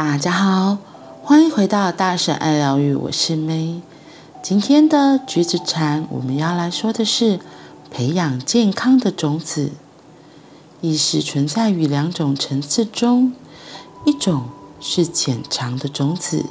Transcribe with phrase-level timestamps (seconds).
[0.00, 0.78] 大家好，
[1.24, 3.80] 欢迎回到大婶爱疗愈，我是 May。
[4.40, 7.40] 今天的橘子禅，我们要来说的是
[7.90, 9.72] 培养健康的种子。
[10.80, 13.32] 意识存在于两种层次中，
[14.04, 14.44] 一种
[14.78, 16.46] 是潜藏的种子，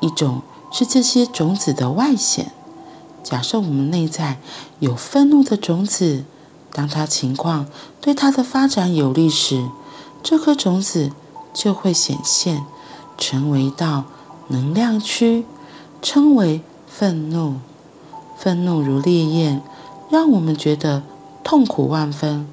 [0.00, 2.52] 一种是这些种子的外显。
[3.22, 4.38] 假设我们内在
[4.80, 6.26] 有愤怒的种子，
[6.74, 7.64] 当它情况
[8.02, 9.66] 对它的发展有利时，
[10.22, 11.12] 这颗种子
[11.56, 12.66] 就会显现，
[13.16, 14.04] 成为一道
[14.48, 15.46] 能量区，
[16.02, 17.54] 称为愤怒。
[18.36, 19.62] 愤怒如烈焰，
[20.10, 21.02] 让我们觉得
[21.42, 22.46] 痛苦万分。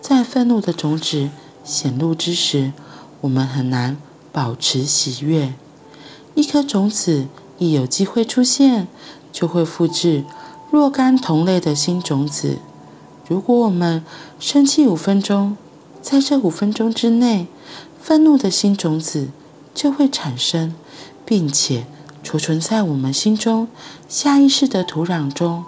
[0.00, 1.28] 在愤怒的种子
[1.62, 2.72] 显露之时，
[3.20, 3.98] 我们很难
[4.32, 5.52] 保持喜悦。
[6.34, 7.26] 一颗种子
[7.58, 8.88] 一有机会出现，
[9.30, 10.24] 就会复制
[10.70, 12.56] 若干同类的新种子。
[13.28, 14.02] 如果我们
[14.40, 15.58] 生气五分钟，
[16.00, 17.48] 在这五分钟之内，
[18.06, 19.30] 愤怒的新种子
[19.74, 20.76] 就会产生，
[21.24, 21.86] 并且
[22.22, 23.66] 储存在我们心中
[24.08, 25.64] 下意识的土壤中。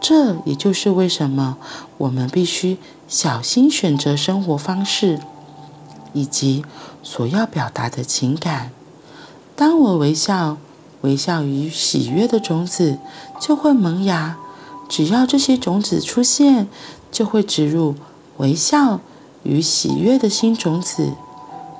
[0.00, 1.58] 这也就是为什么
[1.98, 5.20] 我们必须小心选择生活方式，
[6.14, 6.64] 以及
[7.02, 8.70] 所要表达的情感。
[9.54, 10.56] 当我微笑。
[11.02, 12.98] 微笑与喜悦的种子
[13.40, 14.36] 就会萌芽，
[14.86, 16.68] 只要这些种子出现，
[17.10, 17.94] 就会植入
[18.36, 19.00] 微笑
[19.42, 21.12] 与喜悦的新种子。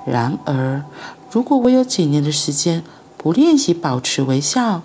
[0.05, 0.85] 然而，
[1.31, 2.83] 如果我有几年的时间
[3.17, 4.83] 不练习保持微笑，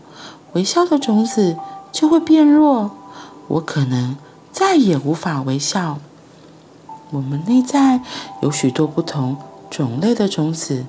[0.54, 1.58] 微笑的种子
[1.92, 2.92] 就会变弱，
[3.48, 4.18] 我可能
[4.52, 6.00] 再也无法微笑。
[7.12, 8.02] 我们内在
[8.42, 9.38] 有许多不同
[9.70, 10.86] 种类的种子，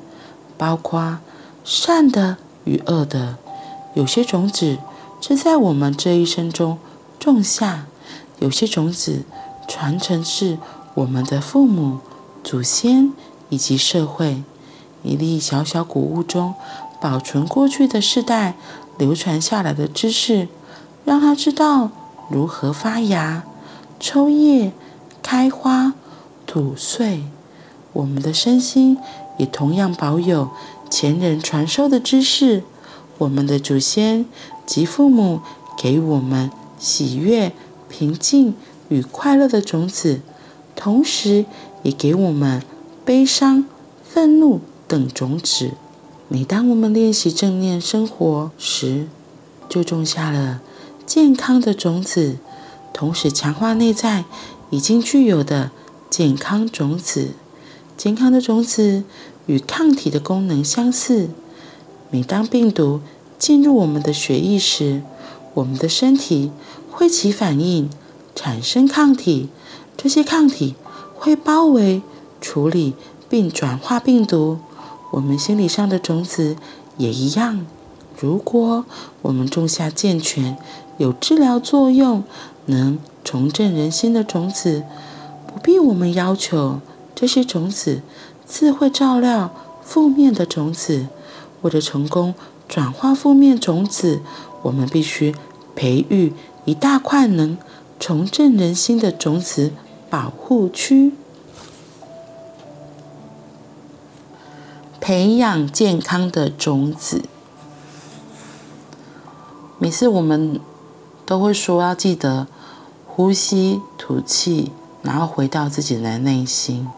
[0.57, 1.19] 包括
[1.65, 2.37] 善的。
[2.67, 3.37] 与恶的，
[3.95, 4.79] 有些种子
[5.21, 6.79] 是在我们这一生中
[7.21, 7.87] 种下，
[8.41, 9.23] 有些种子
[9.69, 10.59] 传承是
[10.95, 12.01] 我们的父母、
[12.43, 13.13] 祖先
[13.49, 14.43] 以及社会。
[15.03, 16.55] 一粒小小谷物中
[17.01, 18.55] 保存过去的世代
[18.99, 20.49] 流传下来的知识，
[21.05, 21.91] 让它知道
[22.29, 23.45] 如何发芽、
[24.01, 24.73] 抽叶、
[25.23, 25.95] 开花、
[26.47, 27.25] 吐穗。
[27.93, 28.99] 我们的身心
[29.39, 30.51] 也同样保有。
[30.89, 32.62] 前人传授的知识，
[33.19, 34.25] 我们的祖先
[34.65, 35.41] 及父母
[35.77, 37.53] 给我们喜悦、
[37.89, 38.55] 平静
[38.89, 40.21] 与快乐的种子，
[40.77, 41.45] 同时
[41.83, 42.62] 也给我们
[43.06, 43.65] 悲伤、
[44.05, 45.71] 愤怒等种子。
[46.28, 49.06] 每当我们练习正念生活时，
[49.69, 50.61] 就种下了
[51.06, 52.37] 健康的种子，
[52.93, 54.25] 同时强化内在
[54.71, 55.71] 已经具有的
[56.11, 57.31] 健康种子。
[57.97, 59.05] 健康的种子。
[59.47, 61.28] 与抗体的功能相似。
[62.11, 63.00] 每当病毒
[63.38, 65.03] 进入我们的血液时，
[65.55, 66.50] 我们的身体
[66.91, 67.88] 会起反应，
[68.34, 69.49] 产生抗体。
[69.97, 70.75] 这些抗体
[71.15, 72.03] 会包围、
[72.47, 72.95] 处理
[73.29, 74.59] 并转化病毒。
[75.11, 76.55] 我们心理上的种子
[76.97, 77.67] 也一样。
[78.21, 78.84] 如果
[79.23, 80.56] 我们种下健全、
[80.97, 82.23] 有治疗作用、
[82.67, 84.85] 能重振人心的种子，
[85.49, 86.81] 不必我们要求
[87.17, 88.03] 这些种子。
[88.47, 89.53] 自会照料
[89.83, 91.09] 负面的种子，
[91.62, 92.33] 为了成功
[92.69, 94.21] 转化负面种子，
[94.62, 95.35] 我们必须
[95.75, 96.33] 培育
[96.65, 97.59] 一大块能
[97.99, 99.73] 重振人心的种子
[100.09, 101.12] 保护区，
[105.06, 107.22] 培养健康的种子。
[109.78, 110.59] 每次我们
[111.25, 112.49] 都会说要记得
[113.06, 114.72] 呼吸、吐气，
[115.03, 116.89] 然后回到自己的内心。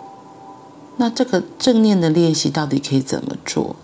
[0.97, 3.77] 那这个正念的练习到底可以怎么做？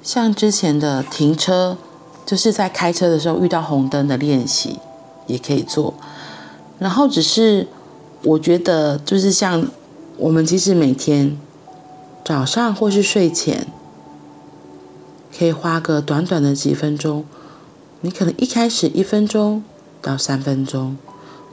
[0.00, 1.76] 像之前的停车，
[2.24, 4.78] 就是在开车的时候遇到红灯的练习，
[5.26, 5.94] 也可以做。
[6.78, 7.66] 然后只是
[8.22, 9.66] 我觉得，就是像
[10.16, 11.36] 我们其实每天
[12.24, 13.66] 早上或是睡前，
[15.36, 17.26] 可以花个短短的几分钟。
[18.00, 19.62] 你可能一开始一分钟
[20.00, 20.96] 到三分钟，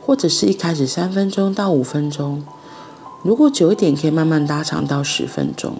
[0.01, 2.43] 或者是一开始三分钟到五分钟。
[3.23, 5.75] 如果久一点，可以慢慢拉长到十分钟。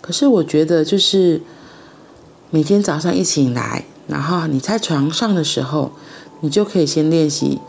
[0.00, 1.42] 可是我觉得，就是
[2.50, 5.90] 每天早上一醒来，然后你在床上的时候，
[6.40, 7.60] 你就可以先练习，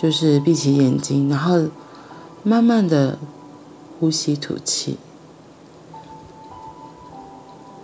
[0.00, 1.66] 就是闭起眼睛，然后
[2.44, 3.18] 慢慢的
[3.98, 4.96] 呼吸吐气。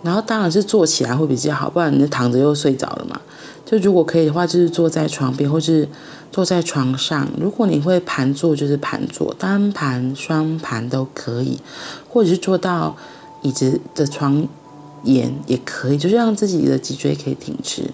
[0.03, 3.19] 然后当然是坐起来会比较好，不然你就躺着又睡着了嘛。
[3.65, 5.89] 就如果可以的话，就是坐在床边，或是
[6.31, 7.27] 坐在床上。
[7.37, 11.59] 如果你会盘坐，就是盘坐，单盘、双盘都可以，
[12.07, 12.95] 或者是坐到
[13.41, 14.47] 椅子的床
[15.03, 17.91] 沿也可以，就是让自己的脊椎可以挺直。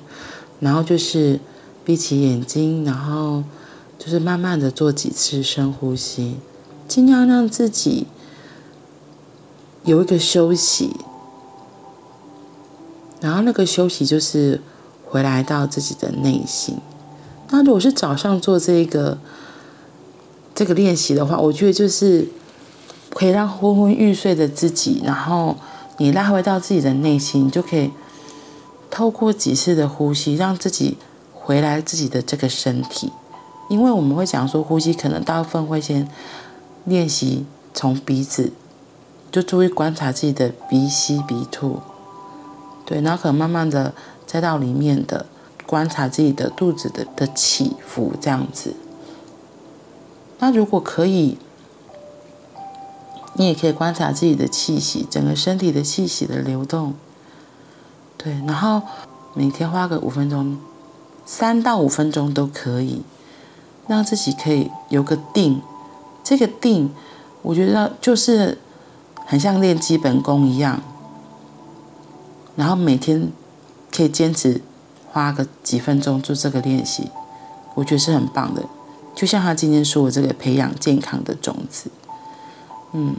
[0.60, 1.40] 然后就是
[1.84, 3.44] 闭起眼睛，然后
[3.98, 6.36] 就是慢慢的做几次深呼吸，
[6.88, 8.06] 尽量让自己
[9.84, 10.92] 有一个休息，
[13.24, 14.60] 然后那个休息就是
[15.06, 16.78] 回来到自己的内心。
[17.52, 19.18] 那如果是早上做这个
[20.54, 22.28] 这个练习的话，我觉得就是
[23.12, 25.56] 可以让昏昏欲睡的自己，然后
[26.00, 27.92] 你拉回到自己的内心，就可以
[28.92, 30.98] 透过几次的呼吸，让自己
[31.34, 33.14] 回来自己的这个身体。
[33.69, 36.10] 因为我们会讲说，呼吸可能大部分会先
[36.84, 38.52] 练习从鼻子。
[39.31, 41.80] 就注意观察自己的鼻吸鼻吐，
[42.85, 43.94] 对，然后可能慢慢的
[44.25, 45.25] 再到里面的
[45.65, 48.75] 观察自己的肚子的的起伏这样子。
[50.39, 51.38] 那如果可以，
[53.35, 56.94] 你也可以观察自己的气息，整个身体的气息的流动。
[58.18, 58.81] 对，然后
[59.33, 60.57] 每天花个五分钟，
[61.25, 63.03] 三到五分钟都可以，
[63.88, 65.62] 让自己可以有个定。
[66.24, 66.94] 这个定，
[67.41, 68.57] 我觉得就是。
[69.25, 70.83] 很像练基本功一样，
[72.56, 73.32] 然后每天
[73.96, 74.62] 可以坚持
[75.12, 77.10] 花个几分钟做这个练习，
[77.76, 78.64] 我觉得是很棒的。
[79.16, 81.92] 就像他今天说的这个培养健康的种子，
[82.94, 83.16] 嗯，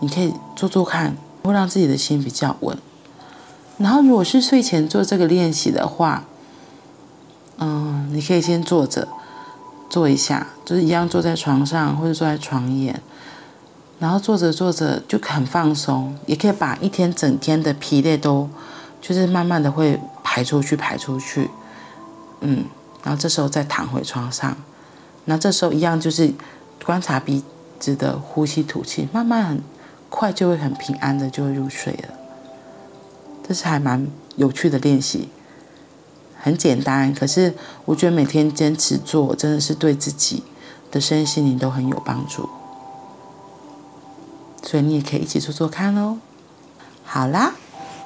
[0.00, 2.76] 你可以做做看，会让自己的心比较稳。
[3.78, 6.24] 然后如果是睡前做这个练习的话，
[7.58, 9.06] 嗯，你可以先坐着
[9.88, 13.00] 做一下，就是一样坐在床上或者坐在床沿。
[13.98, 18.46] 然后坐着坐着就很放松，也可以把一天整天的疲累都，
[19.00, 21.50] 就是慢慢的会排出去，排出去，
[22.40, 22.64] 嗯，
[23.02, 24.56] 然后这时候再躺回床上，
[25.26, 26.32] 那这时候一样就是
[26.84, 27.42] 观察鼻
[27.78, 29.62] 子的呼吸吐气，慢慢很
[30.08, 32.14] 快就会很平安的就入睡了。
[33.46, 35.28] 这是还蛮有趣的练习，
[36.40, 37.54] 很简单，可是
[37.84, 40.42] 我觉得每天坚持做真的是对自己
[40.90, 42.48] 的身心灵都很有帮助。
[44.64, 46.18] 所以你也可以一起做做看哦。
[47.04, 47.54] 好啦，